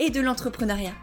[0.00, 0.94] et de l'entrepreneuriat.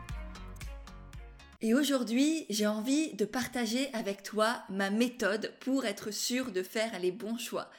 [1.62, 7.00] Et aujourd'hui, j'ai envie de partager avec toi ma méthode pour être sûr de faire
[7.00, 7.70] les bons choix.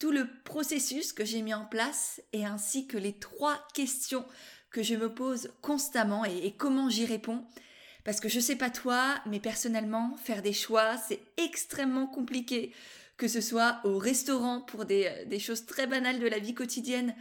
[0.00, 4.24] Tout le processus que j'ai mis en place et ainsi que les trois questions
[4.70, 7.44] que je me pose constamment et, comment j'y réponds.
[8.02, 12.72] Parce que je sais pas toi, mais personnellement, faire des choix, c'est extrêmement compliqué.
[13.16, 17.14] Que ce soit au restaurant pour des, des choses très banales de la vie quotidienne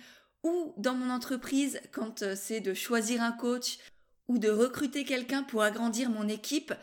[0.43, 3.79] ou dans mon entreprise quand euh, c'est de choisir un coach
[4.27, 6.73] ou de recruter quelqu'un pour agrandir mon équipe,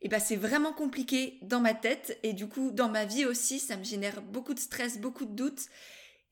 [0.00, 3.58] eh ben c'est vraiment compliqué dans ma tête et du coup dans ma vie aussi,
[3.58, 5.66] ça me génère beaucoup de stress, beaucoup de doutes.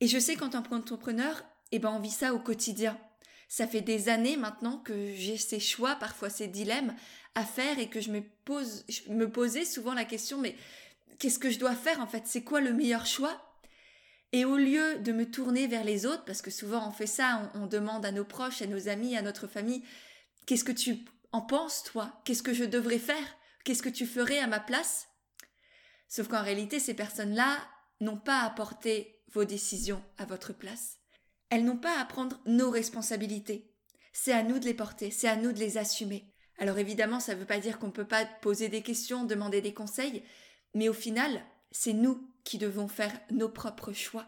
[0.00, 2.98] Et je sais qu'en tant qu'entrepreneur, eh ben on vit ça au quotidien.
[3.48, 6.94] Ça fait des années maintenant que j'ai ces choix, parfois ces dilemmes
[7.34, 10.56] à faire et que je me pose, je me posais souvent la question mais
[11.18, 12.22] qu'est-ce que je dois faire en fait?
[12.26, 13.45] C'est quoi le meilleur choix?
[14.36, 17.50] Et au lieu de me tourner vers les autres, parce que souvent on fait ça,
[17.54, 19.82] on, demande à nos proches, à nos amis, à notre famille,
[20.44, 22.20] qu'est-ce que tu en penses toi?
[22.26, 23.26] Qu'est-ce que je devrais faire?
[23.64, 25.08] Qu'est-ce que tu ferais à ma place?
[26.06, 27.56] Sauf qu'en réalité, ces personnes-là
[28.02, 30.98] n'ont pas à porter vos décisions à votre place.
[31.48, 33.72] Elles n'ont pas à prendre nos responsabilités.
[34.12, 36.30] C'est à nous de les porter, c'est à nous de les assumer.
[36.58, 39.62] Alors évidemment, ça ne veut pas dire qu'on ne peut pas poser des questions, demander
[39.62, 40.22] des conseils,
[40.74, 44.26] mais au final, c'est nous qui devons faire nos propres choix.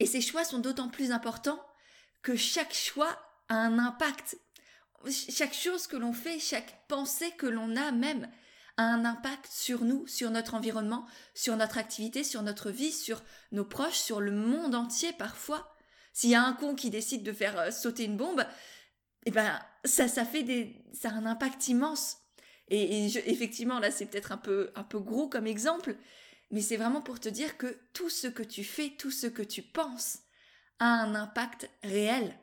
[0.00, 1.64] Et ces choix sont d'autant plus importants
[2.20, 3.16] que chaque choix
[3.48, 4.38] a un impact.
[5.08, 8.28] Chaque chose que l'on fait, chaque pensée que l'on a même,
[8.76, 13.22] a un impact sur nous, sur notre environnement, sur notre activité, sur notre vie, sur
[13.52, 15.74] nos proches, sur le monde entier parfois.
[16.12, 18.44] S'il y a un con qui décide de faire euh, sauter une bombe,
[19.26, 22.16] eh ben ça, ça fait des, ça a un impact immense.
[22.70, 25.96] Et, effectivement, là, c'est peut-être un peu, un peu gros comme exemple,
[26.50, 29.42] mais c'est vraiment pour te dire que tout ce que tu fais, tout ce que
[29.42, 30.20] tu penses
[30.78, 32.38] a un impact réel.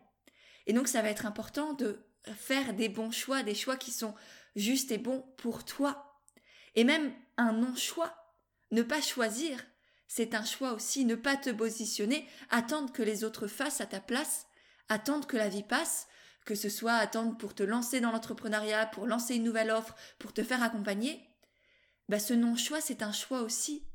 [0.68, 2.00] Et donc ça va être important de
[2.36, 4.16] faire des bons choix, des choix qui sont
[4.56, 6.22] justes et bons pour toi.
[6.76, 8.16] Et même un non-choix,
[8.72, 9.64] ne pas choisir,
[10.08, 14.00] c'est un choix aussi, ne pas te positionner, attendre que les autres fassent à ta
[14.00, 14.48] place,
[14.90, 16.08] attendre que la vie passe,
[16.46, 20.34] que ce soit attendre pour te lancer dans l'entrepreneuriat, pour lancer une nouvelle offre, pour
[20.34, 21.28] te faire accompagner.
[22.08, 23.88] Bah ce non-choix, c'est un choix aussi.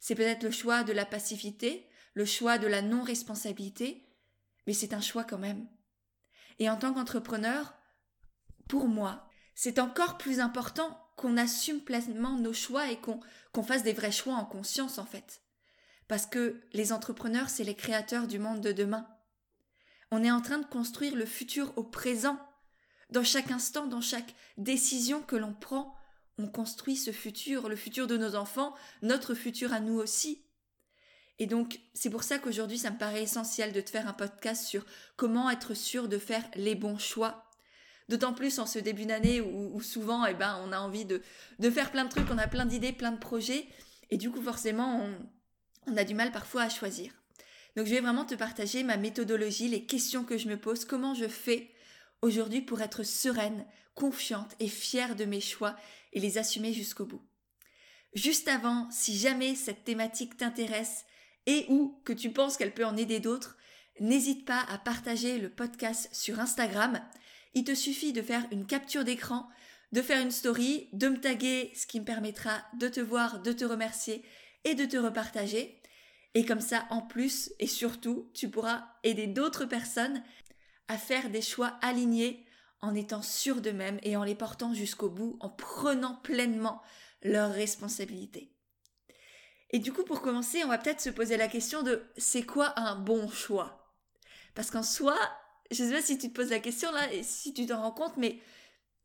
[0.00, 4.06] C'est peut-être le choix de la passivité, le choix de la non-responsabilité,
[4.66, 5.66] mais c'est un choix quand même.
[6.58, 7.74] Et en tant qu'entrepreneur,
[8.68, 13.92] pour moi, c'est encore plus important qu'on assume pleinement nos choix et qu'on fasse des
[13.92, 15.42] vrais choix en conscience en fait.
[16.06, 19.06] Parce que les entrepreneurs, c'est les créateurs du monde de demain.
[20.10, 22.38] On est en train de construire le futur au présent.
[23.10, 25.94] Dans chaque instant, dans chaque décision que l'on prend,
[26.38, 30.44] on construit ce futur, le futur de nos enfants, notre futur à nous aussi.
[31.40, 34.66] Et donc, c'est pour ça qu'aujourd'hui, ça me paraît essentiel de te faire un podcast
[34.66, 34.84] sur
[35.16, 37.44] comment être sûr de faire les bons choix.
[38.08, 41.22] D'autant plus en ce début d'année où, souvent, eh ben, on a envie de,
[41.58, 43.66] de faire plein de trucs, on a plein d'idées, plein de projets.
[44.10, 47.12] Et du coup, forcément, on, on a du mal parfois à choisir.
[47.76, 51.14] Donc, je vais vraiment te partager ma méthodologie, les questions que je me pose, comment
[51.14, 51.70] je fais
[52.22, 55.76] aujourd'hui pour être sereine, confiante et fière de mes choix
[56.12, 57.22] et les assumer jusqu'au bout.
[58.14, 61.04] Juste avant, si jamais cette thématique t'intéresse
[61.46, 63.56] et ou que tu penses qu'elle peut en aider d'autres,
[64.00, 67.00] n'hésite pas à partager le podcast sur Instagram.
[67.54, 69.48] Il te suffit de faire une capture d'écran,
[69.92, 73.52] de faire une story, de me taguer, ce qui me permettra de te voir, de
[73.52, 74.24] te remercier
[74.64, 75.80] et de te repartager.
[76.34, 80.22] Et comme ça, en plus et surtout, tu pourras aider d'autres personnes
[80.88, 82.46] à faire des choix alignés
[82.80, 86.82] en étant sûrs d'eux-mêmes et en les portant jusqu'au bout, en prenant pleinement
[87.22, 88.52] leurs responsabilités.
[89.70, 92.78] Et du coup, pour commencer, on va peut-être se poser la question de c'est quoi
[92.78, 93.94] un bon choix?
[94.54, 95.16] Parce qu'en soi,
[95.70, 97.92] je sais pas si tu te poses la question là et si tu t'en rends
[97.92, 98.40] compte, mais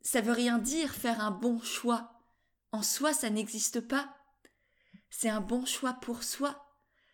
[0.02, 2.12] ça veut rien dire faire un bon choix.
[2.72, 4.16] En soi, ça n'existe pas.
[5.10, 6.66] C'est un bon choix pour soi.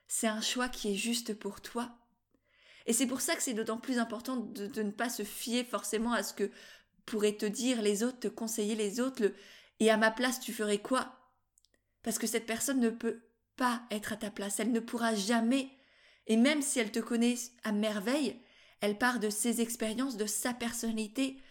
[0.07, 1.98] C'est un choix qui est juste pour toi.
[2.85, 6.13] Et c'est pour ça que c'est d'autant plus important de, ne pas se fier forcément
[6.13, 6.51] à ce que
[7.05, 9.35] pourraient te dire les autres, te conseiller les autres, le
[9.79, 11.15] et à ma place tu ferais quoi?
[12.03, 13.21] Parce que cette personne ne peut
[13.55, 15.69] pas être à ta place, elle ne pourra jamais.
[16.27, 18.39] Et même si elle te connaît à merveille,
[18.81, 21.41] elle part de ses expériences, de sa personnalité,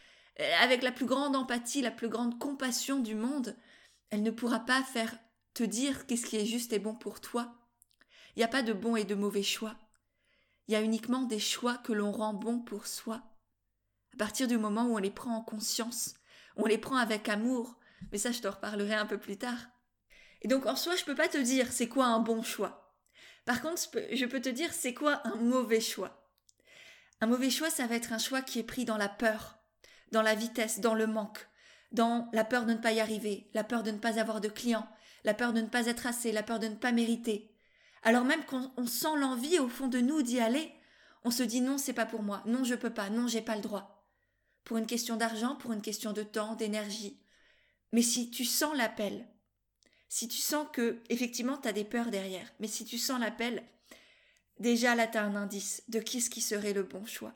[0.60, 3.56] avec la plus grande empathie, la plus grande compassion du monde,
[4.10, 5.16] elle ne pourra pas faire
[5.54, 7.54] te dire qu'est-ce qui est juste et bon pour toi.
[8.36, 9.76] Il n'y a pas de bon et de mauvais choix.
[10.69, 13.23] Il y a uniquement des choix que l'on rend bons pour soi.
[14.15, 16.15] À partir du moment où on les prend en conscience,
[16.56, 17.79] on les prend avec amour,
[18.12, 19.59] mais ça je te reparlerai un peu plus tard.
[20.43, 22.94] Et donc en soi, je peux pas te dire c'est quoi un bon choix.
[23.47, 23.81] Par contre,
[24.12, 26.31] je peux te dire c'est quoi un mauvais choix.
[27.20, 29.59] Un mauvais choix, ça va être un choix qui est pris dans la peur,
[30.12, 31.49] dans la vitesse, dans le manque,
[31.93, 34.49] dans la peur de ne pas y arriver, la peur de ne pas avoir de
[34.49, 34.88] clients,
[35.25, 37.57] la peur de ne pas être assez, la peur de ne pas mériter.
[38.02, 40.72] Alors même qu'on sent l'envie au fond de nous d'y aller,
[41.24, 43.56] on se dit non, c'est pas pour moi, non, je peux pas, non, j'ai pas
[43.56, 44.06] le droit.
[44.64, 47.20] Pour une question d'argent, pour une question de temps, d'énergie.
[47.92, 49.28] Mais si tu sens l'appel,
[50.08, 53.62] si tu sens que, effectivement, tu as des peurs derrière, mais si tu sens l'appel,
[54.58, 57.34] déjà là, tu as un indice de qui ce qui serait le bon choix.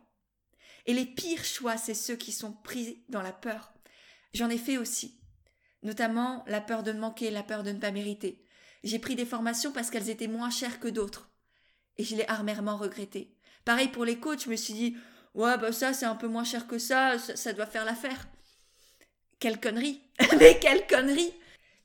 [0.86, 3.72] Et les pires choix, c'est ceux qui sont pris dans la peur.
[4.34, 5.20] J'en ai fait aussi.
[5.82, 8.44] Notamment la peur de manquer, la peur de ne pas mériter.
[8.84, 11.30] J'ai pris des formations parce qu'elles étaient moins chères que d'autres.
[11.98, 13.34] Et je l'ai amèrement regretté.
[13.64, 14.96] Pareil pour les coachs, je me suis dit,
[15.34, 18.28] ouais, bah ça, c'est un peu moins cher que ça, ça, doit faire l'affaire.
[19.38, 20.00] Quelle connerie!
[20.38, 21.32] Mais quelle connerie!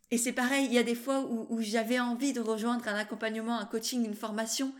[0.10, 3.60] Et c'est pareil, il y a des fois où, j'avais envie de rejoindre un accompagnement,
[3.60, 4.74] un coaching, une formation,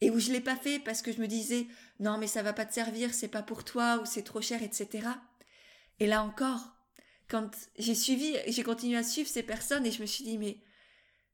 [0.00, 1.66] et où je l'ai pas fait parce que je me disais
[1.98, 4.62] non mais ça va pas te servir, c'est pas pour toi ou c'est trop cher,
[4.62, 5.06] etc.
[5.98, 6.72] Et là encore,
[7.28, 10.56] quand j'ai suivi, j'ai continué à suivre ces personnes et je me suis dit mais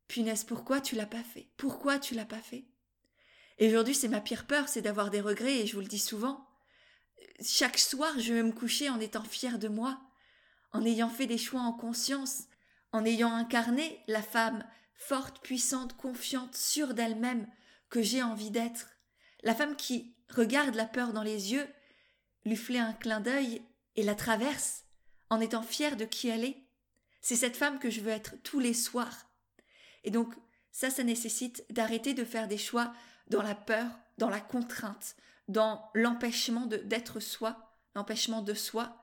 [0.08, 1.48] punaise pourquoi tu l'as pas fait?
[1.56, 2.64] Pourquoi tu l'as pas fait?
[3.58, 5.98] Et aujourd'hui c'est ma pire peur, c'est d'avoir des regrets et je vous le dis
[5.98, 6.46] souvent.
[7.42, 10.00] Chaque soir je vais me coucher en étant fière de moi,
[10.72, 12.44] en ayant fait des choix en conscience,
[12.92, 14.64] en ayant incarné la femme
[14.94, 17.46] forte, puissante, confiante, sûre d'elle-même
[17.90, 18.88] que j'ai envie d'être,
[19.42, 21.68] la femme qui regarde la peur dans les yeux,
[22.44, 23.62] lui fait un clin d'œil
[23.96, 24.84] et la traverse
[25.30, 26.64] en étant fière de qui elle est.
[27.20, 29.28] C'est cette femme que je veux être tous les soirs.
[30.06, 30.32] Et donc,
[30.70, 32.94] ça, ça nécessite d'arrêter de faire des choix
[33.28, 33.86] dans la peur,
[34.16, 35.16] dans la contrainte,
[35.48, 39.02] dans l'empêchement d'être soi, l'empêchement de soi,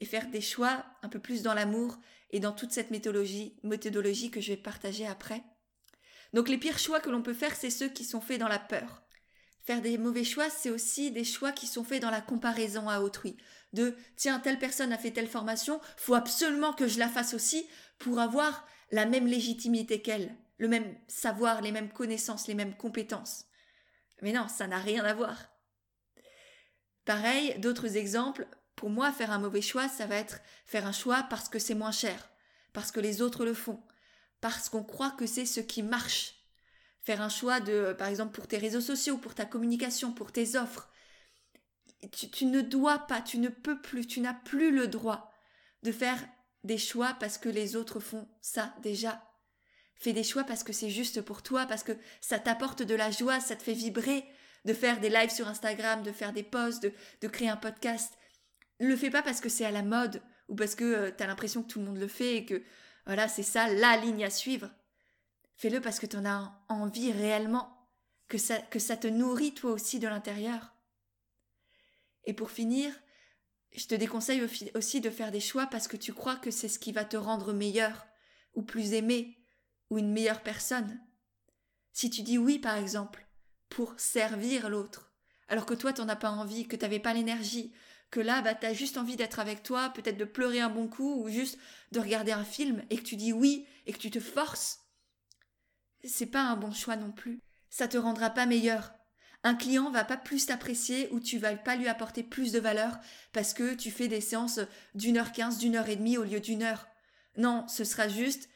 [0.00, 1.98] et faire des choix un peu plus dans l'amour
[2.30, 5.42] et dans toute cette méthodologie, méthodologie que je vais partager après.
[6.32, 8.58] Donc les pires choix que l'on peut faire, c'est ceux qui sont faits dans la
[8.58, 9.02] peur.
[9.62, 13.00] Faire des mauvais choix, c'est aussi des choix qui sont faits dans la comparaison à
[13.00, 13.36] autrui.
[13.72, 17.68] De tiens, telle personne a fait telle formation, faut absolument que je la fasse aussi
[18.00, 23.44] pour avoir la même légitimité qu'elle, le même savoir, les mêmes connaissances, les mêmes compétences.
[24.22, 25.36] Mais non, ça n'a rien à voir.
[27.04, 31.24] Pareil, d'autres exemples, pour moi, faire un mauvais choix, ça va être faire un choix
[31.30, 32.30] parce que c'est moins cher,
[32.72, 33.82] parce que les autres le font,
[34.40, 36.34] parce qu'on croit que c'est ce qui marche.
[37.02, 40.56] Faire un choix de, par exemple, pour tes réseaux sociaux, pour ta communication, pour tes
[40.56, 40.90] offres.
[42.12, 45.32] Tu, tu ne dois pas, tu ne peux plus, tu n'as plus le droit
[45.82, 46.18] de faire
[46.64, 49.22] des choix parce que les autres font ça déjà.
[49.94, 53.10] Fais des choix parce que c'est juste pour toi, parce que ça t'apporte de la
[53.10, 54.24] joie, ça te fait vibrer
[54.66, 56.92] de faire des lives sur Instagram, de faire des posts, de,
[57.22, 58.12] de créer un podcast
[58.80, 61.26] le fais pas parce que c'est à la mode ou parce que euh, tu as
[61.26, 62.62] l'impression que tout le monde le fait et que
[63.06, 64.70] voilà, c'est ça la ligne à suivre.
[65.56, 67.88] Fais-le parce que tu en as envie réellement,
[68.28, 70.74] que ça, que ça te nourrit toi aussi de l'intérieur.
[72.24, 72.92] Et pour finir,
[73.72, 74.42] je te déconseille
[74.74, 77.16] aussi de faire des choix parce que tu crois que c'est ce qui va te
[77.16, 78.06] rendre meilleur,
[78.54, 79.38] ou plus aimé,
[79.90, 81.00] ou une meilleure personne.
[81.92, 83.26] Si tu dis oui, par exemple,
[83.68, 85.12] pour servir l'autre,
[85.48, 87.72] alors que toi t'en as pas envie, que t'avais pas l'énergie,
[88.10, 91.22] que là, bah, as juste envie d'être avec toi, peut-être de pleurer un bon coup
[91.22, 91.58] ou juste
[91.92, 94.80] de regarder un film et que tu dis oui et que tu te forces,
[96.04, 97.40] c'est pas un bon choix non plus.
[97.68, 98.92] Ça te rendra pas meilleur.
[99.42, 102.98] Un client va pas plus t'apprécier ou tu vas pas lui apporter plus de valeur
[103.32, 104.60] parce que tu fais des séances
[104.94, 106.86] d'une heure quinze, d'une heure et demie au lieu d'une heure.
[107.36, 108.50] Non, ce sera juste,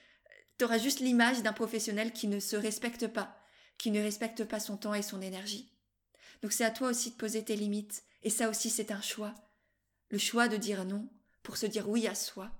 [0.58, 3.40] t'auras juste l'image d'un professionnel qui ne se respecte pas,
[3.78, 5.72] qui ne respecte pas son temps et son énergie.
[6.42, 9.34] Donc c'est à toi aussi de poser tes limites et ça aussi, c'est un choix.
[10.10, 11.08] Le choix de dire non
[11.42, 12.50] pour se dire oui à soi.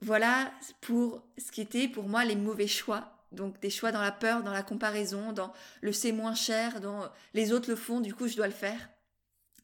[0.00, 3.21] Voilà pour ce qui était pour moi les mauvais choix.
[3.32, 7.10] Donc des choix dans la peur, dans la comparaison, dans le c'est moins cher, dans
[7.34, 8.90] les autres le font, du coup je dois le faire.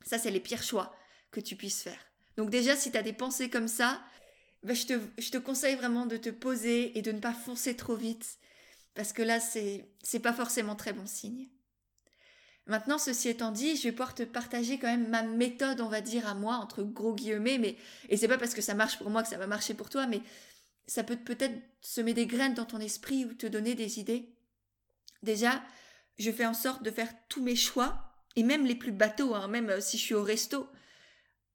[0.04, 0.94] Ça, c'est les pires choix
[1.30, 2.00] que tu puisses faire.
[2.36, 4.00] Donc déjà, si tu as des pensées comme ça,
[4.62, 7.76] ben, je, te, je te conseille vraiment de te poser et de ne pas foncer
[7.76, 8.38] trop vite.
[8.94, 11.48] Parce que là, c'est, c'est pas forcément très bon signe.
[12.66, 16.00] Maintenant, ceci étant dit, je vais pouvoir te partager quand même ma méthode, on va
[16.00, 17.76] dire, à moi, entre gros guillemets, mais,
[18.08, 20.06] et c'est pas parce que ça marche pour moi que ça va marcher pour toi,
[20.06, 20.20] mais
[20.88, 24.34] ça peut peut-être semer des graines dans ton esprit ou te donner des idées.
[25.22, 25.62] Déjà,
[26.18, 29.48] je fais en sorte de faire tous mes choix, et même les plus bateaux, hein,
[29.48, 30.66] même euh, si je suis au resto,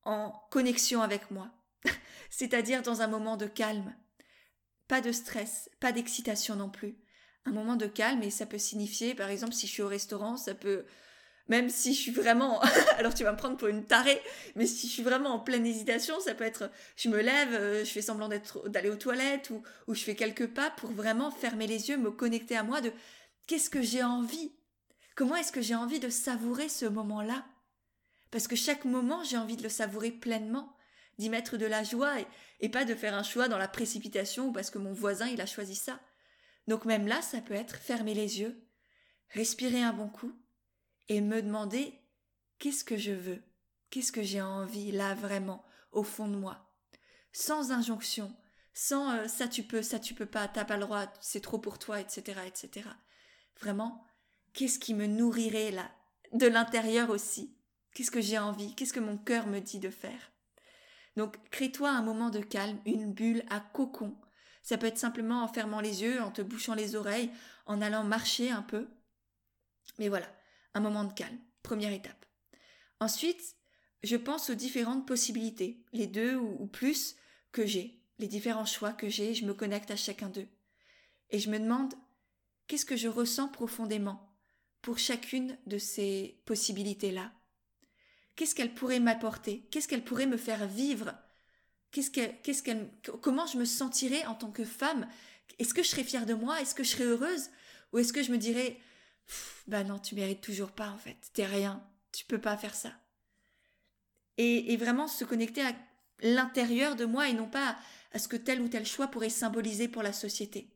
[0.04, 1.50] en connexion avec moi,
[2.30, 3.96] c'est-à-dire dans un moment de calme.
[4.88, 6.98] Pas de stress, pas d'excitation non plus.
[7.46, 10.38] Un moment de calme et ça peut signifier, par exemple, si je suis au restaurant,
[10.38, 10.86] ça peut
[11.48, 12.62] même si je suis vraiment,
[12.98, 14.22] alors tu vas me prendre pour une tarée,
[14.56, 17.86] mais si je suis vraiment en pleine hésitation, ça peut être, je me lève, euh,
[17.86, 21.68] je fais semblant d'être, d'aller aux toilettes ou, je fais quelques pas pour vraiment fermer
[21.68, 22.92] les yeux, me connecter à moi de
[23.48, 24.54] qu'est-ce que j'ai envie,
[25.16, 27.46] comment est-ce que j'ai envie de savourer ce moment-là,
[28.32, 30.76] parce que chaque moment j'ai envie de le savourer pleinement,
[31.20, 32.28] d'y mettre de la joie et,
[32.62, 35.42] et pas de faire un choix dans la précipitation ou parce que mon voisin il
[35.42, 36.00] a choisi ça.
[36.68, 38.66] Donc même là, ça peut être fermer les yeux,
[39.30, 40.34] respirer un bon coup
[41.10, 42.00] et me demander
[42.60, 43.42] qu'est-ce que je veux,
[43.90, 46.74] qu'est-ce que j'ai envie là vraiment au fond de moi,
[47.32, 48.36] sans injonction,
[48.74, 51.60] sans euh, ça tu peux, ça tu peux pas, t'as pas le droit, c'est trop
[51.60, 52.90] pour toi, etc., etc.
[53.60, 54.04] Vraiment,
[54.54, 55.92] qu'est-ce qui me nourrirait là,
[56.34, 57.56] de l'intérieur aussi?
[57.94, 58.74] Qu'est-ce que j'ai envie?
[58.76, 60.32] Qu'est-ce que mon cœur me dit de faire?
[61.16, 64.18] Donc, crée-toi un moment de calme, une bulle à cocon.
[64.64, 67.30] Ça peut être simplement en fermant les yeux, en te bouchant les oreilles,
[67.68, 68.88] en allant marcher un peu.
[70.00, 70.28] Mais voilà,
[70.74, 72.26] un moment de calme, première étape.
[73.00, 73.56] Ensuite,
[74.04, 77.16] je pense aux différentes possibilités, les deux ou, plus
[77.52, 80.48] que j'ai, les différents choix que j'ai, je me connecte à chacun d'eux.
[81.30, 81.94] Et je me demande
[82.68, 84.36] qu'est-ce que je ressens profondément
[84.82, 87.32] pour chacune de ces possibilités-là?
[88.36, 89.68] Qu'est-ce qu'elle pourrait m'apporter?
[89.72, 91.14] Qu'est-ce qu'elle pourrait me faire vivre?
[91.92, 92.90] Qu'est-ce qu'est-ce qu'elle,
[93.22, 95.08] comment je me sentirais en tant que femme?
[95.60, 96.60] Est-ce que je serais fière de moi?
[96.60, 97.50] Est-ce que je serais heureuse?
[97.92, 98.80] Ou est-ce que je me dirais
[99.68, 101.18] bah non, tu mérites toujours pas en fait.
[101.34, 101.84] T'es rien.
[102.12, 102.94] Tu peux pas faire ça.
[104.38, 105.74] Et, vraiment se connecter à
[106.22, 107.78] l'intérieur de moi et non pas
[108.12, 110.70] à, ce que tel ou tel choix pourrait symboliser pour la société.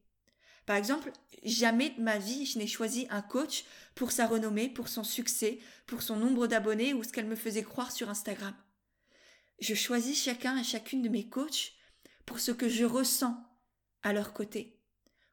[0.65, 1.11] Par exemple,
[1.43, 3.63] jamais de ma vie je n'ai choisi un coach
[3.95, 7.63] pour sa renommée, pour son succès, pour son nombre d'abonnés ou ce qu'elle me faisait
[7.63, 8.53] croire sur Instagram.
[9.59, 11.73] Je choisis chacun et chacune de mes coachs
[12.25, 13.35] pour ce que je ressens
[14.03, 14.76] à leur côté.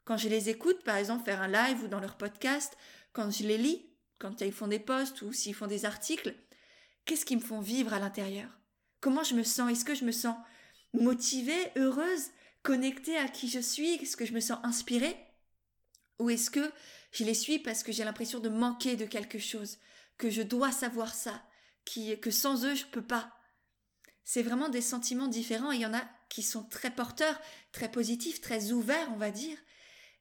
[0.04, 2.76] Quand je les écoute, par exemple, faire un live ou dans leur podcast,
[3.12, 3.87] quand je les lis,
[4.18, 6.34] quand ils font des posts ou s'ils font des articles,
[7.04, 8.49] qu'est-ce qui me font vivre à l'intérieur?
[9.00, 9.70] Comment je me sens?
[9.70, 10.37] Est-ce que je me sens
[10.92, 12.30] motivée, heureuse,
[12.62, 13.94] connectée à qui je suis?
[13.94, 15.16] Est-ce que je me sens inspirée?
[16.18, 16.70] Ou est-ce que
[17.12, 19.78] je les suis parce que j'ai l'impression de manquer de quelque chose,
[20.18, 21.42] que je dois savoir ça,
[21.84, 23.32] qui, que sans eux je peux pas?
[24.23, 27.40] C'est vraiment des sentiments différents il y en a qui sont très porteurs,
[27.73, 29.58] très positifs, très ouverts, on va dire,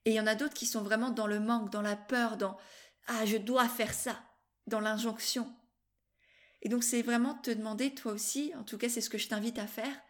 [0.06, 2.38] et il y en a d'autres qui sont vraiment dans le manque, dans la peur,
[2.38, 2.58] dans
[3.08, 4.22] ah, je dois faire ça,
[4.68, 5.54] dans l'injonction.
[6.62, 9.28] Et donc c'est vraiment te demander, toi aussi, en tout cas c'est ce que je
[9.28, 10.02] t'invite à faire,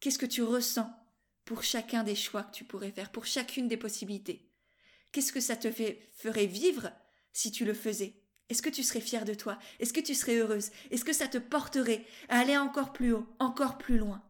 [0.00, 0.90] qu'est-ce que tu ressens
[1.44, 4.52] pour chacun des choix que tu pourrais faire, pour chacune des possibilités?
[5.12, 6.92] Qu'est-ce que ça te ferait vivre
[7.32, 8.22] si tu le faisais?
[8.50, 9.58] Est-ce que tu serais fière de toi?
[9.78, 10.70] Est-ce que tu serais heureuse?
[10.90, 14.22] Est-ce que ça te porterait à aller encore plus haut, encore plus loin?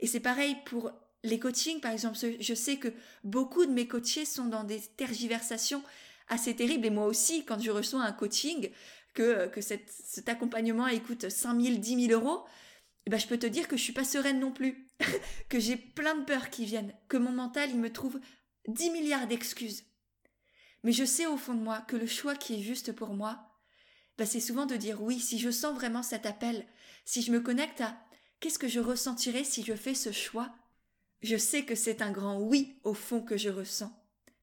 [0.00, 0.90] Et c'est pareil pour
[1.22, 2.16] les coachings, par exemple.
[2.38, 2.88] Je sais que
[3.24, 5.82] beaucoup de mes coachés sont dans des tergiversations
[6.28, 6.86] assez terrible.
[6.86, 8.70] Et moi aussi, quand je reçois un coaching,
[9.14, 12.44] que, que cet accompagnement coûte 5 000, 10 000 euros,
[13.06, 14.88] eh ben, je peux te dire que je suis pas sereine non plus,
[15.48, 18.20] que j'ai plein de peurs qui viennent, que mon mental, il me trouve
[18.68, 19.84] 10 milliards d'excuses.
[20.82, 23.38] Mais je sais au fond de moi que le choix qui est juste pour moi,
[24.18, 26.66] ben, c'est souvent de dire oui, si je sens vraiment cet appel,
[27.04, 27.96] si je me connecte à
[28.38, 30.54] qu'est-ce que je ressentirais si je fais ce choix,
[31.22, 33.92] je sais que c'est un grand oui au fond que je ressens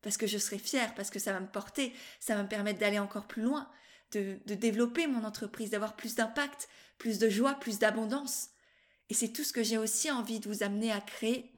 [0.02, 2.80] parce que je serai fière, parce que ça va me porter, ça va me permettre
[2.80, 3.70] d'aller encore plus loin,
[4.14, 8.50] de, développer mon entreprise, d'avoir plus d'impact, plus de joie, plus d'abondance.
[9.10, 11.52] Et c'est tout ce que j'ai aussi envie de vous amener à créer.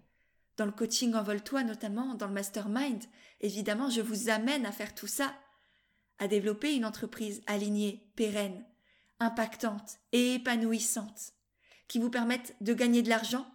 [0.57, 3.03] Dans le coaching Envole-toi notamment, dans le mastermind,
[3.39, 5.33] évidemment, je vous amène à faire tout ça,
[6.17, 8.65] à développer une entreprise alignée, pérenne,
[9.19, 11.33] impactante et épanouissante,
[11.87, 13.45] qui vous permette de gagner de l'argent,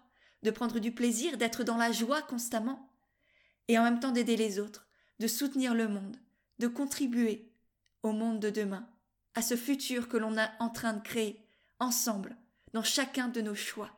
[0.45, 2.91] de prendre du plaisir, d'être dans la joie constamment,
[3.67, 4.87] et en même temps d'aider les autres,
[5.19, 6.19] de soutenir le monde,
[6.59, 7.51] de contribuer
[8.03, 8.87] au monde de demain,
[9.35, 11.43] à ce futur que l'on est en train de créer
[11.79, 12.37] ensemble,
[12.75, 13.91] dans chacun de nos choix.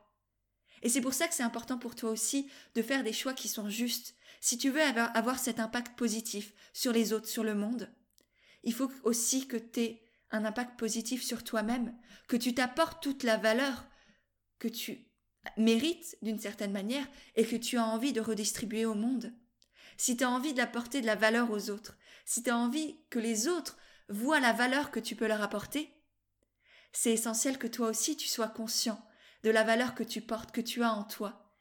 [0.83, 3.49] Et c'est pour ça que c'est important pour toi aussi de faire des choix qui
[3.49, 4.15] sont justes.
[4.39, 7.91] Si tu veux avoir cet impact positif sur les autres, sur le monde,
[8.63, 11.93] il faut aussi que tu aies un impact positif sur toi-même,
[12.29, 13.85] que tu t'apportes toute la valeur
[14.59, 15.06] que tu
[15.55, 19.33] mérites d'une certaine manière et que tu as envie de redistribuer au monde.
[19.97, 23.19] Si tu as envie d'apporter de la valeur aux autres, si tu as envie que
[23.19, 23.77] les autres
[24.09, 25.93] voient la valeur que tu peux leur apporter,
[26.91, 29.03] c'est essentiel que toi aussi tu sois conscient
[29.43, 31.53] de la valeur que tu portes, que tu as en toi,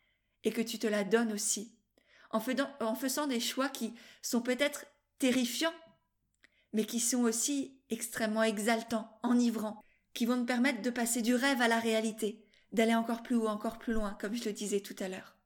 [0.45, 1.77] et que tu te la donnes aussi,
[2.31, 2.41] en,
[2.81, 4.87] en faisant des choix qui sont peut-être
[5.19, 5.75] terrifiants,
[6.73, 9.83] mais qui sont aussi extrêmement exaltants, enivrants,
[10.15, 12.46] qui vont te permettre de passer du rêve à la réalité,
[12.77, 15.37] d'aller encore plus haut, encore plus loin, comme je le disais tout à l'heure.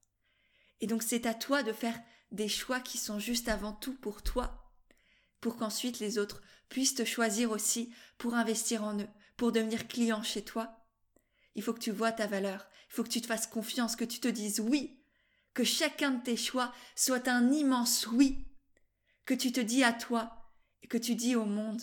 [0.81, 1.99] Et donc c'est à toi de faire
[2.33, 4.73] des choix qui sont juste avant tout pour toi,
[5.41, 10.23] pour qu'ensuite les autres puissent te choisir aussi pour investir en eux, pour devenir client
[10.23, 10.85] chez toi.
[11.55, 14.05] Il faut que tu vois ta valeur, il faut que tu te fasses confiance, que
[14.05, 15.01] tu te dises oui,
[15.55, 18.47] que chacun de tes choix soit un immense oui,
[19.25, 21.83] que tu te dis à toi et que tu dis au monde,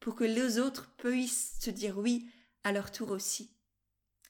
[0.00, 2.30] pour que les autres puissent te dire oui
[2.64, 3.57] à leur tour aussi.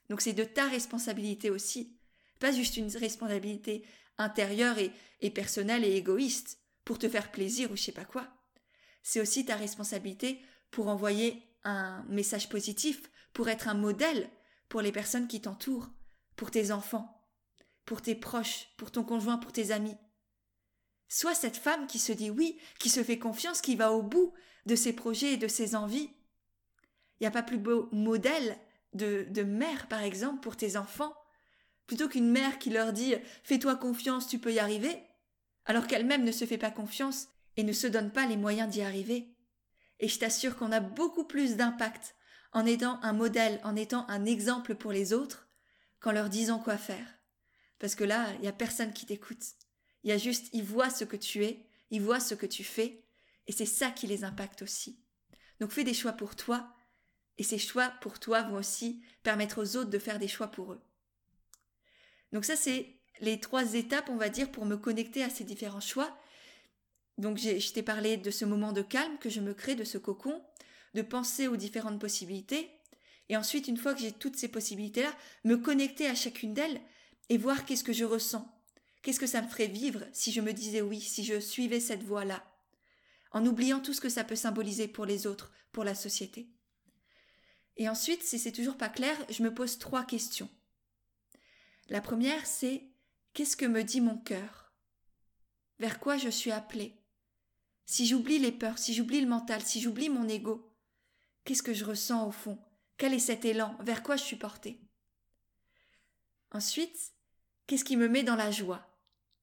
[0.08, 1.98] Donc c'est de ta responsabilité aussi,
[2.38, 3.84] pas juste une responsabilité
[4.16, 8.28] intérieure et, personnelle et égoïste pour te faire plaisir ou je sais pas quoi.
[9.02, 14.28] C'est aussi ta responsabilité pour envoyer un message positif, pour être un modèle
[14.68, 15.88] pour les personnes qui t'entourent,
[16.36, 17.26] pour tes enfants,
[17.84, 19.96] pour tes proches, pour ton conjoint, pour tes amis.
[21.08, 24.34] Sois cette femme qui se dit oui, qui se fait confiance, qui va au bout
[24.66, 26.10] de ses projets et de ses envies.
[27.18, 28.58] Il n'y a pas plus beau modèle
[28.94, 31.14] de, mère, par exemple, pour tes enfants,
[31.86, 35.02] plutôt qu'une mère qui leur dit Fais-toi confiance, tu peux y arriver,
[35.64, 38.82] alors qu'elle-même ne se fait pas confiance et ne se donne pas les moyens d'y
[38.82, 39.34] arriver.
[40.00, 42.14] Et je t'assure qu'on a beaucoup plus d'impact
[42.52, 45.48] en étant un modèle, en étant un exemple pour les autres,
[46.00, 47.06] qu'en leur disant quoi faire.
[47.78, 49.42] Parce que là, il n'y a personne qui t'écoute.
[50.04, 52.64] Il y a juste, ils voient ce que tu es, ils voient ce que tu
[52.64, 53.04] fais,
[53.46, 55.00] et c'est ça qui les impacte aussi.
[55.60, 56.72] Donc fais des choix pour toi,
[57.38, 60.72] et ces choix pour toi vont aussi permettre aux autres de faire des choix pour
[60.72, 60.80] eux.
[62.32, 65.80] Donc ça, c'est les trois étapes, on va dire, pour me connecter à ces différents
[65.80, 66.16] choix.
[67.16, 69.98] Donc je t'ai parlé de ce moment de calme que je me crée, de ce
[69.98, 70.42] cocon,
[70.94, 72.70] de penser aux différentes possibilités,
[73.28, 75.14] et ensuite, une fois que j'ai toutes ces possibilités-là,
[75.44, 76.80] me connecter à chacune d'elles
[77.28, 78.50] et voir qu'est-ce que je ressens,
[79.02, 82.02] qu'est-ce que ça me ferait vivre si je me disais oui, si je suivais cette
[82.02, 82.42] voie-là,
[83.32, 86.48] en oubliant tout ce que ça peut symboliser pour les autres, pour la société.
[87.78, 90.50] Et ensuite, si c'est toujours pas clair, je me pose trois questions.
[91.88, 92.82] La première, c'est
[93.32, 94.72] qu'est-ce que me dit mon cœur?
[95.78, 97.00] Vers quoi je suis appelée?
[97.86, 100.74] Si j'oublie les peurs, si j'oublie le mental, si j'oublie mon ego,
[101.44, 102.58] qu'est-ce que je ressens au fond?
[102.96, 103.78] Quel est cet élan?
[103.80, 104.80] Vers quoi je suis portée?
[106.50, 107.12] Ensuite,
[107.66, 108.84] qu'est-ce qui me met dans la joie?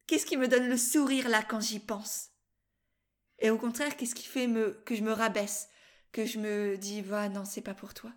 [0.07, 2.31] Qu'est-ce qui me donne le sourire là quand j'y pense?
[3.39, 4.47] Et au contraire, qu'est-ce qui fait
[4.85, 5.69] que je me rabaisse,
[6.11, 8.13] que je me dis, va, non, c'est pas pour toi.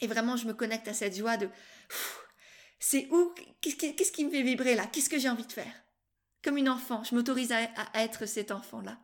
[0.00, 1.48] Et vraiment, je me connecte à cette joie de,
[2.78, 4.86] c'est où Qu'est-ce qui me fait vibrer là?
[4.86, 5.72] Qu'est-ce que j'ai envie de faire?
[6.42, 9.00] Comme une enfant, je m'autorise à, être cet enfant-là.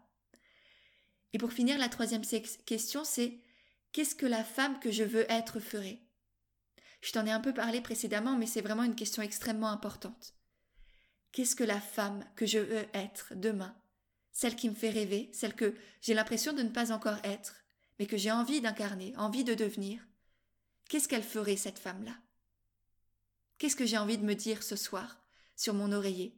[1.33, 2.25] Et pour finir, la troisième
[2.67, 3.41] question, c'est
[3.93, 6.03] qu'est-ce que la femme que je veux être ferait?
[7.01, 10.35] Je t'en ai un peu parlé précédemment, mais c'est vraiment une question extrêmement importante.
[11.33, 13.75] Qu'est-ce que la femme que je veux être demain?
[14.33, 17.55] Celle qui me fait rêver, celle que j'ai l'impression de ne pas encore être,
[17.99, 20.01] mais que j'ai envie d'incarner, envie de devenir.
[20.91, 22.19] Qu'est-ce qu'elle ferait, cette femme-là?
[23.59, 25.23] Qu'est-ce que j'ai envie de me dire ce soir,
[25.55, 26.37] sur mon oreiller,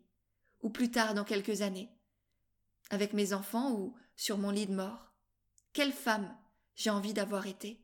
[0.61, 1.89] ou plus tard dans quelques années,
[2.91, 5.15] avec mes enfants ou sur mon lit de mort?
[5.73, 6.37] Quelle femme
[6.75, 7.83] j'ai envie d'avoir été?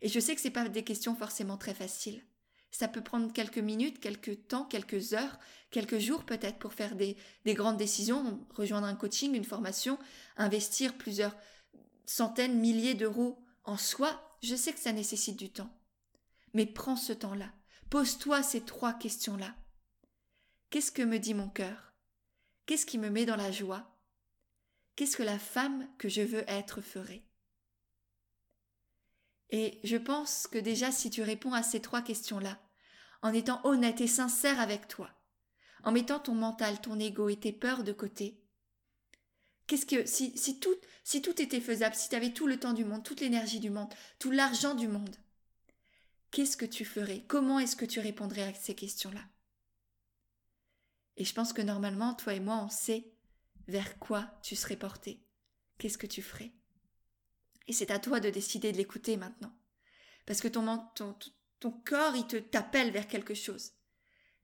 [0.00, 2.24] Et je sais que ce pas des questions forcément très faciles.
[2.70, 5.38] Ça peut prendre quelques minutes, quelques temps, quelques heures,
[5.70, 9.98] quelques jours peut-être pour faire des, des grandes décisions, rejoindre un coaching, une formation,
[10.38, 11.36] investir plusieurs
[12.06, 14.31] centaines, milliers d'euros en soi.
[14.42, 15.70] Je sais que ça nécessite du temps.
[16.52, 17.50] Mais prends ce temps-là.
[17.90, 19.54] Pose-toi ces trois questions-là.
[20.70, 21.92] Qu'est-ce que me dit mon cœur?
[22.66, 23.96] Qu'est-ce qui me met dans la joie?
[24.96, 27.22] Qu'est-ce que la femme que je veux être ferait?
[29.50, 32.58] Et je pense que déjà si tu réponds à ces trois questions-là,
[33.20, 35.10] en étant honnête et sincère avec toi,
[35.84, 38.41] en mettant ton mental, ton ego et tes peurs de côté,
[39.76, 43.70] Si tout était faisable, si tu avais tout le temps du monde, toute l'énergie du
[43.70, 45.16] monde, tout l'argent du monde,
[46.30, 47.24] qu'est-ce que tu ferais?
[47.28, 49.22] Comment est-ce que tu répondrais à ces questions-là?
[51.16, 53.12] Et je pense que normalement, toi et moi, on sait
[53.68, 55.22] vers quoi tu serais porté.
[55.78, 56.52] Qu'est-ce que tu ferais?
[57.68, 59.52] Et c'est à toi de décider de l'écouter maintenant.
[60.26, 61.16] Parce que ton, ton,
[61.60, 63.72] ton corps, il te t'appelle vers quelque chose.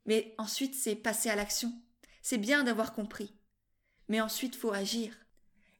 [0.04, 1.72] Mais ensuite, c'est passer à l'action.
[2.22, 3.38] C'est bien d'avoir compris.
[4.09, 5.14] Mais ensuite, faut agir.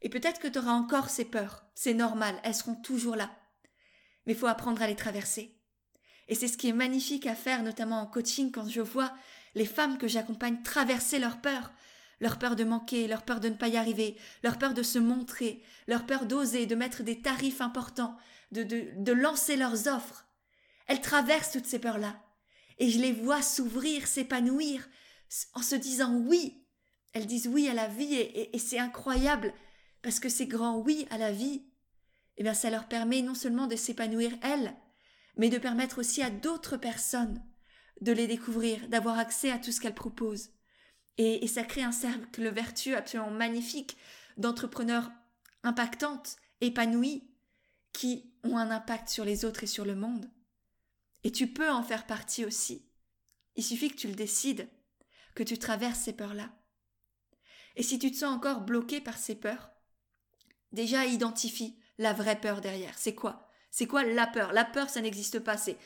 [0.03, 1.65] Et peut-être que tu auras encore ces peurs.
[1.75, 3.31] C'est normal, elles seront toujours là.
[4.27, 5.59] Mais faut apprendre à les traverser.
[6.29, 9.15] Et c'est ce qui est magnifique à faire, notamment en coaching, quand je vois
[9.55, 11.73] les femmes que j'accompagne traverser leur peur,
[12.21, 14.99] leur peur de manquer, leur peur de ne pas y arriver, leur peur de se
[14.99, 18.17] montrer, leur peur d'oser, de mettre des tarifs importants,
[18.53, 20.27] de, de, de lancer leurs offres.
[20.87, 22.23] Elles traversent toutes ces peurs-là.
[22.79, 24.89] Et je les vois s'ouvrir, s'épanouir,
[25.55, 26.65] en se disant oui.
[27.19, 29.53] Elles disent oui à la vie et, c'est incroyable,
[30.03, 31.65] parce que ces grands oui à la vie,
[32.37, 34.73] eh bien ça leur permet non seulement de s'épanouir elles,
[35.37, 37.43] mais de permettre aussi à d'autres personnes
[38.03, 40.51] de les découvrir, d'avoir accès à tout ce qu'elles proposent.
[41.17, 43.97] Et, et, ça crée un cercle vertueux absolument magnifique
[44.37, 45.11] d'entrepreneurs
[45.65, 47.29] impactantes, épanouis,
[47.93, 50.31] qui ont un impact sur les autres et sur le monde.
[51.25, 52.89] Et tu peux en faire partie aussi.
[53.57, 54.69] Il suffit que tu le décides,
[55.35, 56.53] que tu traverses ces peurs-là.
[57.77, 59.71] Et si tu te sens encore bloqué par ces peurs,
[60.73, 62.99] déjà identifie la vraie peur derrière.
[62.99, 63.49] C'est quoi?
[63.71, 64.53] C'est quoi la peur?
[64.53, 65.57] La peur, ça n'existe pas.
[65.57, 65.77] C'est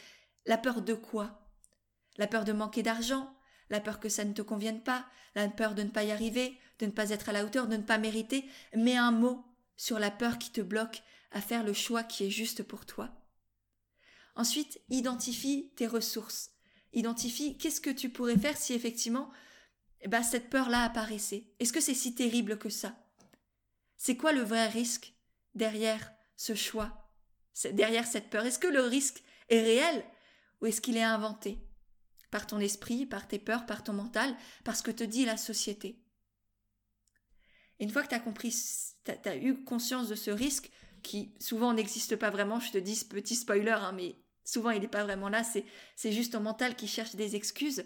[0.47, 1.49] la peur de quoi?
[2.19, 3.35] La peur de manquer d'argent,
[3.71, 6.59] la peur que ça ne te convienne pas, la peur de ne pas y arriver,
[6.79, 8.45] de ne pas être à la hauteur, de ne pas mériter.
[8.75, 9.45] Mets un mot
[9.77, 13.11] sur la peur qui te bloque à faire le choix qui est juste pour toi.
[14.35, 16.51] Ensuite, identifie tes ressources.
[16.93, 19.31] Identifie qu'est-ce que tu pourrais faire si effectivement
[20.09, 21.45] bah, cette peur-là apparaissait.
[21.61, 22.97] Est-ce que c'est si terrible que ça?
[23.97, 25.15] C'est quoi le vrai risque
[25.55, 27.09] derrière ce choix,
[27.73, 28.45] derrière cette peur?
[28.45, 30.05] Est-ce que le risque est réel?
[30.61, 31.59] Ou est-ce qu'il est inventé?
[32.31, 34.35] Par ton esprit, par tes peurs, par ton mental,
[34.65, 36.03] par ce que te dit la société.
[37.79, 38.55] Une fois que tu as compris,
[39.05, 40.71] tu as, eu conscience de ce risque,
[41.03, 44.89] qui souvent n'existe pas vraiment, je te dis petit spoiler, hein, mais souvent il n'est
[44.89, 47.85] pas vraiment là, c'est juste ton mental qui cherche des excuses.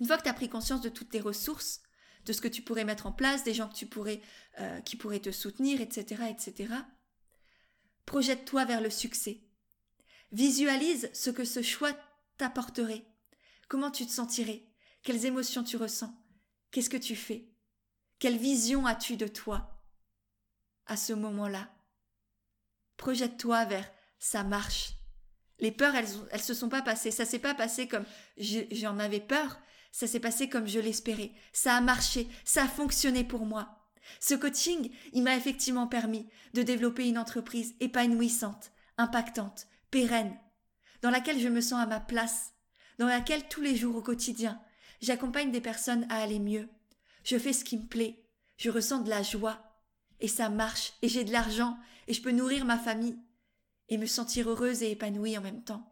[0.00, 1.80] Une fois que tu as pris conscience de toutes tes ressources,
[2.24, 3.70] de ce que tu pourrais mettre en place, des gens
[4.58, 6.74] euh, qui pourraient te soutenir, etc., etc.,
[8.04, 9.42] projette-toi vers le succès.
[10.32, 11.92] Visualise ce que ce choix
[12.36, 13.06] t'apporterait.
[13.68, 14.68] Comment tu te sentirais?
[15.02, 16.12] Quelles émotions tu ressens?
[16.70, 17.48] Qu'est-ce que tu fais?
[18.18, 19.82] Quelle vision as-tu de toi
[20.86, 21.70] à ce moment-là?
[22.96, 24.94] Projette-toi vers ça marche.
[25.58, 27.10] Les peurs, elles, elles se sont pas passées.
[27.10, 28.04] Ça s'est pas passé comme
[28.36, 29.58] j'en avais peur.
[29.96, 31.32] Ça s'est passé comme je l'espérais.
[31.54, 32.28] Ça a marché.
[32.44, 33.88] Ça a fonctionné pour moi.
[34.20, 40.38] Ce coaching, il m'a effectivement permis de développer une entreprise épanouissante, impactante, pérenne,
[41.00, 42.52] dans laquelle je me sens à ma place,
[42.98, 44.60] dans laquelle tous les jours au quotidien,
[45.00, 46.68] j'accompagne des personnes à aller mieux,
[47.24, 48.22] je fais ce qui me plaît,
[48.58, 49.80] je ressens de la joie,
[50.20, 53.16] et ça marche, et j'ai de l'argent, et je peux nourrir ma famille,
[53.88, 55.90] et me sentir heureuse et épanouie en même temps.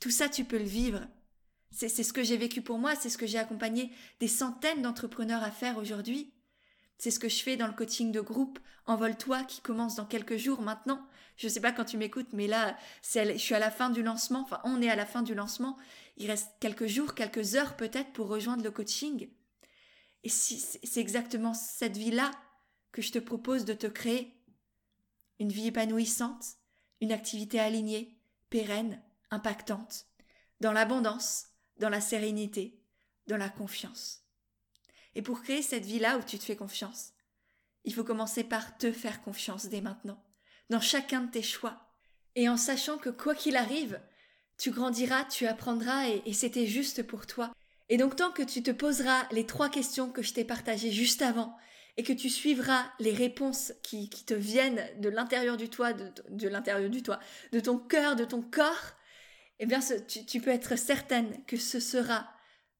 [0.00, 1.08] Tout ça, tu peux le vivre.
[1.70, 5.42] C'est ce que j'ai vécu pour moi, c'est ce que j'ai accompagné des centaines d'entrepreneurs
[5.42, 6.32] à faire aujourd'hui.
[6.98, 10.38] C'est ce que je fais dans le coaching de groupe Envole-toi qui commence dans quelques
[10.38, 11.06] jours maintenant.
[11.36, 14.02] Je ne sais pas quand tu m'écoutes, mais là, je suis à la fin du
[14.02, 14.40] lancement.
[14.40, 15.76] Enfin, on est à la fin du lancement.
[16.16, 19.28] Il reste quelques jours, quelques heures peut-être pour rejoindre le coaching.
[20.24, 22.30] Et si c'est exactement cette vie-là
[22.92, 24.34] que je te propose de te créer.
[25.38, 26.56] Une vie épanouissante,
[27.02, 30.06] une activité alignée, pérenne, impactante,
[30.60, 31.48] dans l'abondance,
[31.78, 32.80] dans la sérénité,
[33.26, 34.24] dans la confiance.
[35.14, 37.12] Et pour créer cette vie-là où tu te fais confiance,
[37.84, 40.22] il faut commencer par te faire confiance dès maintenant,
[40.70, 41.88] dans chacun de tes choix,
[42.34, 44.00] et en sachant que quoi qu'il arrive,
[44.58, 47.52] tu grandiras, tu apprendras et, c'était juste pour toi.
[47.88, 51.22] Et donc tant que tu te poseras les trois questions que je t'ai partagées juste
[51.22, 51.56] avant
[51.96, 56.90] et que tu suivras les réponses qui, te viennent de l'intérieur du toit, de, l'intérieur
[56.90, 57.18] du toit,
[57.52, 58.94] de ton cœur, de ton corps,
[59.58, 62.28] eh bien tu, tu peux être certaine que ce sera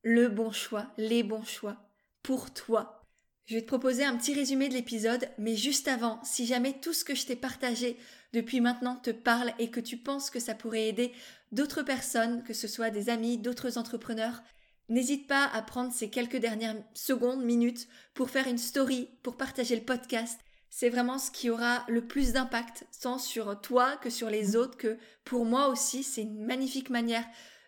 [0.02, 1.76] le bon choix, les bons choix
[2.22, 3.04] pour toi.
[3.46, 6.92] Je vais te proposer un petit résumé de l'épisode, mais juste avant, si jamais tout
[6.92, 7.96] ce que je t'ai partagé
[8.32, 11.12] depuis maintenant te parle et que tu penses que ça pourrait aider
[11.50, 14.42] d'autres personnes, que ce soit des amis, d'autres entrepreneurs,
[14.88, 19.76] N'hésite pas à prendre ces quelques dernières secondes, minutes pour faire une story, pour partager
[19.76, 20.40] le podcast.
[20.70, 24.76] C'est vraiment ce qui aura le plus d'impact, tant sur toi que sur les autres,
[24.76, 27.24] que pour moi aussi, c'est une magnifique manière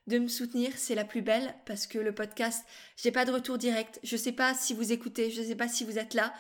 [0.07, 2.65] de me soutenir, c'est la plus belle parce que le podcast,
[2.97, 5.85] j'ai pas de retour direct, je sais pas si vous écoutez, je sais pas si
[5.85, 6.33] vous êtes là.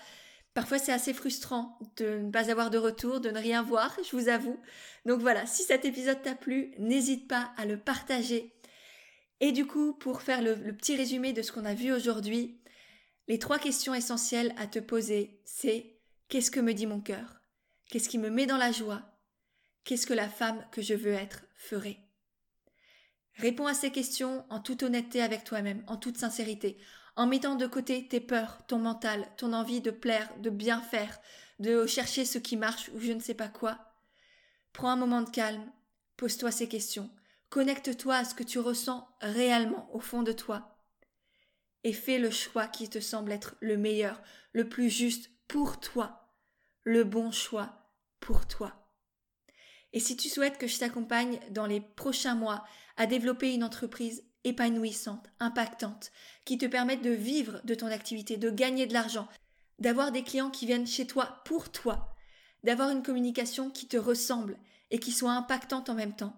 [0.54, 4.16] Parfois c'est assez frustrant de ne pas avoir de retour, de ne rien voir, je
[4.16, 4.58] vous avoue.
[5.06, 8.52] Donc voilà, si cet épisode t'a plu, n'hésite pas à le partager
[9.40, 12.60] et du coup, pour faire le, petit résumé de ce qu'on a vu aujourd'hui,
[13.26, 15.99] les trois questions essentielles à te poser, c'est
[16.30, 17.42] qu'est-ce que me dit mon cœur?
[17.90, 19.02] Qu'est-ce qui me met dans la joie?
[19.84, 21.98] Qu'est-ce que la femme que je veux être ferait?
[23.34, 26.78] Réponds à ces questions en toute honnêteté avec toi-même, en toute sincérité,
[27.16, 31.20] en mettant de côté tes peurs, ton mental, ton envie de plaire, de bien faire,
[31.58, 33.78] de chercher ce qui marche ou je ne sais pas quoi.
[34.72, 35.70] Prends un moment de calme,
[36.16, 37.10] pose-toi ces questions,
[37.50, 40.78] Connecte-toi à ce que tu ressens réellement au fond de toi
[41.82, 46.19] et fais le choix qui te semble être le meilleur, le plus juste pour toi,
[46.84, 47.70] le bon choix
[48.20, 48.72] pour toi.
[49.92, 52.64] Et si tu souhaites que je t'accompagne dans les prochains mois
[52.96, 56.12] à développer une entreprise épanouissante, impactante,
[56.44, 59.28] qui te permette de vivre de ton activité, de gagner de l'argent,
[59.78, 62.14] d'avoir des clients qui viennent chez toi pour toi,
[62.62, 64.58] d'avoir une communication qui te ressemble
[64.90, 66.36] et qui soit impactante en même temps,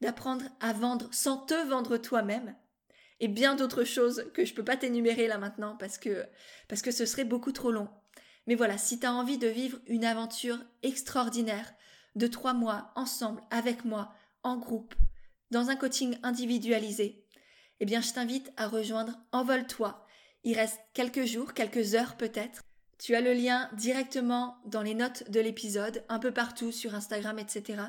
[0.00, 2.54] d'apprendre à vendre sans te vendre toi-même,
[3.20, 6.26] et bien d'autres choses que je ne peux pas t'énumérer là maintenant parce que,
[6.68, 7.88] parce que ce serait beaucoup trop long.
[8.46, 11.72] Mais voilà, si tu as envie de vivre une aventure extraordinaire
[12.14, 14.94] de trois mois ensemble, avec moi, en groupe,
[15.50, 17.24] dans un coaching individualisé,
[17.80, 20.06] eh bien je t'invite à rejoindre Envole-toi.
[20.44, 22.62] Il reste quelques jours, quelques heures peut-être.
[22.98, 27.38] Tu as le lien directement dans les notes de l'épisode, un peu partout sur Instagram,
[27.38, 27.82] etc.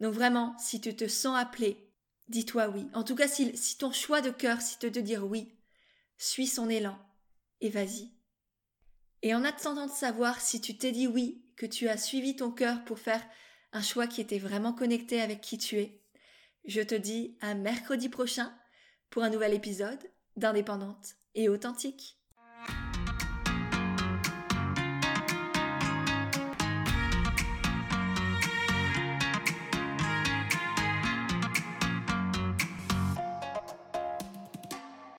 [0.00, 1.90] Donc vraiment, si tu te sens appelé,
[2.28, 2.88] dis-toi oui.
[2.94, 5.52] En tout cas, si, si ton choix de cœur, de te dire oui,
[6.16, 6.98] suis son élan
[7.60, 8.17] et vas-y.
[9.22, 12.50] Et en attendant de savoir si tu t'es dit oui, que tu as suivi ton
[12.50, 13.22] cœur pour faire
[13.72, 16.00] un choix qui était vraiment connecté avec qui tu es,
[16.64, 18.52] je te dis à mercredi prochain
[19.10, 19.98] pour un nouvel épisode
[20.36, 22.17] d'Indépendante et authentique.